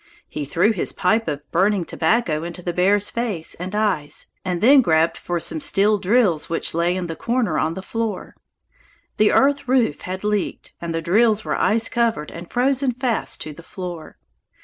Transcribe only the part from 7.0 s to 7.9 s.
the corner on the